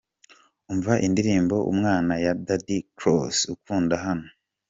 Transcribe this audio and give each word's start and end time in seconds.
Umva 0.71 0.93
indirimbo 1.07 1.55
Umwana 1.71 2.13
ya 2.25 2.33
Dada 2.47 2.77
Cross 2.97 3.35
ukanda 3.55 3.95
hano. 4.05 4.27